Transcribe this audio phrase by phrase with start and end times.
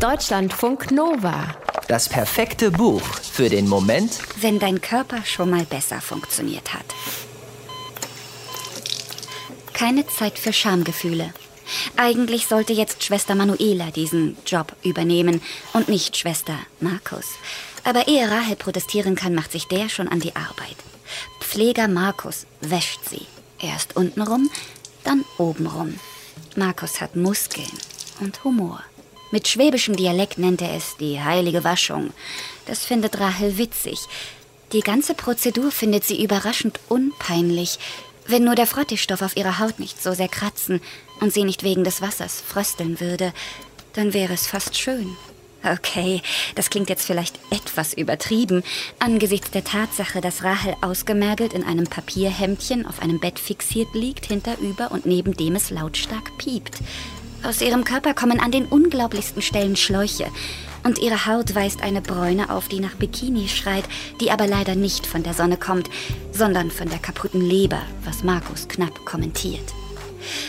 [0.00, 1.54] Deutschlandfunk Nova.
[1.86, 6.86] Das perfekte Buch für den Moment, wenn dein Körper schon mal besser funktioniert hat.
[9.74, 11.34] Keine Zeit für Schamgefühle.
[11.98, 15.42] Eigentlich sollte jetzt Schwester Manuela diesen Job übernehmen
[15.74, 17.26] und nicht Schwester Markus.
[17.84, 20.76] Aber ehe Rahel protestieren kann, macht sich der schon an die Arbeit.
[21.40, 23.26] Pfleger Markus wäscht sie.
[23.58, 24.50] Erst untenrum,
[25.04, 26.00] dann obenrum.
[26.56, 27.70] Markus hat Muskeln
[28.20, 28.82] und Humor.
[29.30, 32.10] Mit schwäbischem Dialekt nennt er es die heilige Waschung.
[32.66, 33.98] Das findet Rahel witzig.
[34.72, 37.78] Die ganze Prozedur findet sie überraschend unpeinlich,
[38.26, 40.80] wenn nur der Frottestoff auf ihrer Haut nicht so sehr kratzen
[41.20, 43.32] und sie nicht wegen des Wassers frösteln würde,
[43.94, 45.16] dann wäre es fast schön.
[45.62, 46.22] Okay,
[46.54, 48.62] das klingt jetzt vielleicht etwas übertrieben,
[48.98, 54.90] angesichts der Tatsache, dass Rahel ausgemergelt in einem Papierhemdchen auf einem Bett fixiert liegt, hinterüber
[54.90, 56.78] und neben dem es lautstark piept.
[57.42, 60.26] Aus ihrem Körper kommen an den unglaublichsten Stellen Schläuche.
[60.82, 63.84] Und ihre Haut weist eine Bräune auf, die nach Bikini schreit,
[64.20, 65.90] die aber leider nicht von der Sonne kommt,
[66.32, 69.74] sondern von der kaputten Leber, was Markus knapp kommentiert.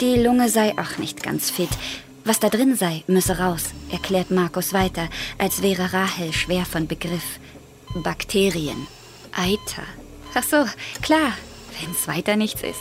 [0.00, 1.70] Die Lunge sei auch nicht ganz fit.
[2.24, 5.08] Was da drin sei, müsse raus, erklärt Markus weiter,
[5.38, 7.40] als wäre Rahel schwer von Begriff.
[7.94, 8.86] Bakterien.
[9.32, 9.82] Eiter.
[10.34, 10.64] Ach so,
[11.02, 11.32] klar,
[11.80, 12.80] wenn's weiter nichts ist.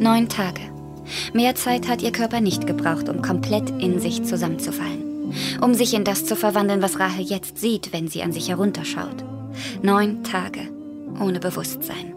[0.00, 0.62] Neun Tage.
[1.34, 5.34] Mehr Zeit hat ihr Körper nicht gebraucht, um komplett in sich zusammenzufallen.
[5.60, 9.22] Um sich in das zu verwandeln, was Rahel jetzt sieht, wenn sie an sich herunterschaut.
[9.82, 10.70] Neun Tage
[11.20, 12.14] ohne Bewusstsein.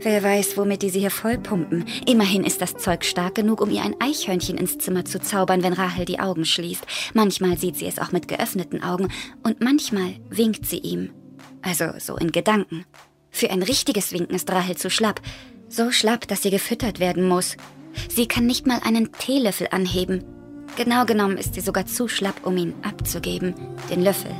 [0.00, 1.84] Wer weiß, womit die sie hier vollpumpen.
[2.06, 5.74] Immerhin ist das Zeug stark genug, um ihr ein Eichhörnchen ins Zimmer zu zaubern, wenn
[5.74, 6.86] Rahel die Augen schließt.
[7.12, 9.08] Manchmal sieht sie es auch mit geöffneten Augen
[9.42, 11.10] und manchmal winkt sie ihm.
[11.60, 12.86] Also so in Gedanken.
[13.30, 15.20] Für ein richtiges Winken ist Rahel zu schlapp.
[15.68, 17.56] So schlapp, dass sie gefüttert werden muss.
[18.08, 20.24] Sie kann nicht mal einen Teelöffel anheben.
[20.76, 23.54] Genau genommen ist sie sogar zu schlapp, um ihn abzugeben,
[23.90, 24.30] den Löffel.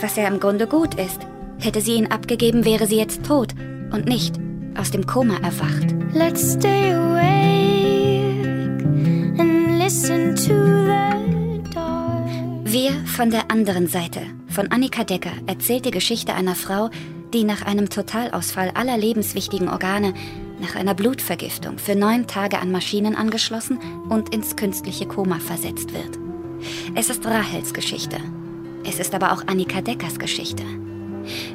[0.00, 1.20] Was ja im Grunde gut ist.
[1.58, 3.54] Hätte sie ihn abgegeben, wäre sie jetzt tot
[3.92, 4.34] und nicht
[4.76, 5.94] aus dem Koma erwacht.
[6.12, 8.42] Let's stay awake
[9.38, 10.54] and listen to
[10.86, 12.28] the dark.
[12.64, 16.90] Wir von der anderen Seite, von Annika Decker, erzählt die Geschichte einer Frau,
[17.32, 20.14] die nach einem Totalausfall aller lebenswichtigen Organe,
[20.60, 23.78] nach einer Blutvergiftung für neun Tage an Maschinen angeschlossen
[24.08, 26.18] und ins künstliche Koma versetzt wird.
[26.94, 28.16] Es ist Rahels Geschichte.
[28.84, 30.62] Es ist aber auch Annika Deckers Geschichte.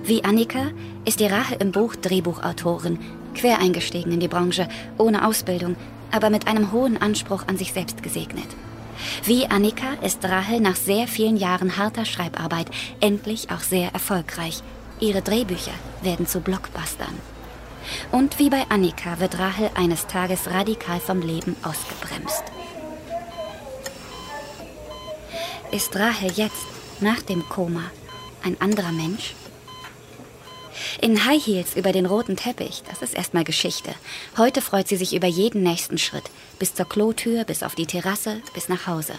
[0.04, 0.72] Wie Annika
[1.06, 3.00] ist die Rahel im Buch Drehbuchautorin,
[3.36, 4.68] quer eingestiegen in die Branche,
[4.98, 5.76] ohne Ausbildung,
[6.12, 8.48] aber mit einem hohen Anspruch an sich selbst gesegnet.
[9.24, 12.68] Wie Annika ist Rahel nach sehr vielen Jahren harter Schreibarbeit
[13.00, 14.64] endlich auch sehr erfolgreich
[15.00, 17.20] Ihre Drehbücher werden zu Blockbustern.
[18.12, 22.44] Und wie bei Annika wird Rahel eines Tages radikal vom Leben ausgebremst.
[25.72, 26.66] Ist Rahel jetzt,
[27.00, 27.84] nach dem Koma,
[28.44, 29.36] ein anderer Mensch?
[31.00, 33.94] In High Heels über den roten Teppich, das ist erstmal Geschichte.
[34.38, 36.24] Heute freut sie sich über jeden nächsten Schritt,
[36.58, 39.14] bis zur Klotür, bis auf die Terrasse, bis nach Hause.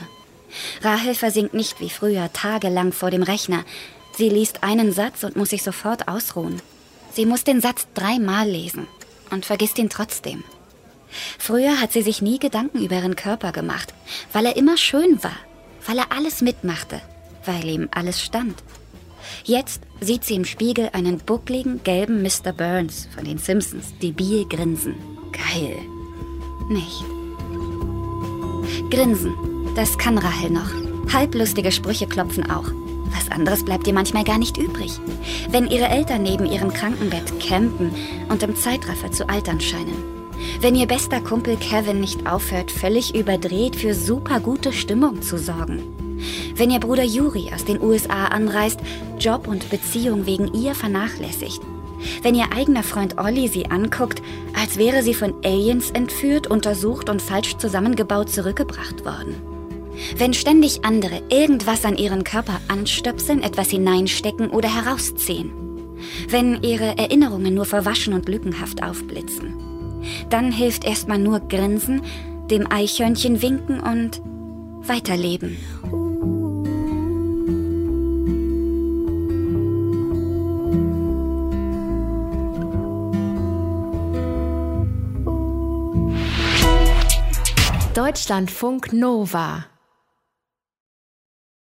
[0.83, 3.65] Rahel versinkt nicht wie früher tagelang vor dem Rechner,
[4.19, 6.61] Sie liest einen Satz und muss sich sofort ausruhen.
[7.13, 8.89] Sie muss den Satz dreimal lesen
[9.31, 10.43] und vergisst ihn trotzdem.
[11.39, 13.95] Früher hat sie sich nie Gedanken über ihren Körper gemacht,
[14.33, 15.37] weil er immer schön war,
[15.87, 17.01] weil er alles mitmachte,
[17.45, 18.61] weil ihm alles stand.
[19.45, 22.53] Jetzt sieht sie im Spiegel einen buckligen, gelben Mr.
[22.53, 24.97] Burns von den Simpsons, debil grinsen.
[25.31, 25.77] Geil.
[26.69, 27.05] Nicht.
[28.91, 29.33] Grinsen,
[29.77, 30.73] das kann Rahel noch.
[31.13, 32.69] Halblustige Sprüche klopfen auch.
[33.15, 34.93] Was anderes bleibt ihr manchmal gar nicht übrig.
[35.51, 37.95] Wenn ihre Eltern neben ihrem Krankenbett campen
[38.29, 40.03] und im Zeitraffer zu altern scheinen.
[40.61, 45.83] Wenn ihr bester Kumpel Kevin nicht aufhört, völlig überdreht für super gute Stimmung zu sorgen.
[46.55, 48.81] Wenn ihr Bruder Yuri aus den USA anreist,
[49.19, 51.61] Job und Beziehung wegen ihr vernachlässigt.
[52.23, 54.23] Wenn ihr eigener Freund Olli sie anguckt,
[54.59, 59.58] als wäre sie von Aliens entführt, untersucht und falsch zusammengebaut zurückgebracht worden.
[60.17, 65.53] Wenn ständig andere irgendwas an ihren Körper anstöpseln, etwas hineinstecken oder herausziehen.
[66.29, 69.55] Wenn ihre Erinnerungen nur verwaschen und lückenhaft aufblitzen.
[70.31, 72.03] Dann hilft erstmal nur Grinsen,
[72.51, 74.23] dem Eichhörnchen winken und
[74.87, 75.57] weiterleben.
[87.95, 89.67] Deutschlandfunk Nova